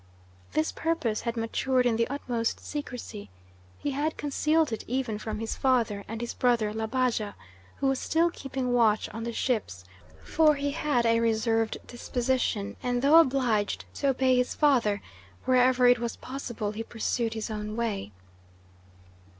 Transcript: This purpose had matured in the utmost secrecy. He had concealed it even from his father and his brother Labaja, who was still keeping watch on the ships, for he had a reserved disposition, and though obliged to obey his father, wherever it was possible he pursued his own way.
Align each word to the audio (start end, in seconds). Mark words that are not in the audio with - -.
This 0.53 0.71
purpose 0.71 1.21
had 1.21 1.37
matured 1.37 1.85
in 1.85 1.95
the 1.95 2.07
utmost 2.07 2.59
secrecy. 2.59 3.29
He 3.77 3.91
had 3.91 4.17
concealed 4.17 4.71
it 4.71 4.83
even 4.87 5.19
from 5.19 5.37
his 5.37 5.55
father 5.55 6.03
and 6.07 6.21
his 6.21 6.33
brother 6.33 6.73
Labaja, 6.73 7.35
who 7.75 7.85
was 7.87 7.99
still 7.99 8.31
keeping 8.31 8.73
watch 8.73 9.09
on 9.09 9.25
the 9.25 9.31
ships, 9.31 9.85
for 10.23 10.55
he 10.55 10.71
had 10.71 11.05
a 11.05 11.19
reserved 11.19 11.77
disposition, 11.85 12.77
and 12.81 13.03
though 13.03 13.19
obliged 13.19 13.85
to 13.93 14.07
obey 14.07 14.35
his 14.35 14.55
father, 14.55 15.03
wherever 15.45 15.85
it 15.85 15.99
was 15.99 16.15
possible 16.15 16.71
he 16.71 16.81
pursued 16.81 17.35
his 17.35 17.51
own 17.51 17.75
way. 17.77 18.11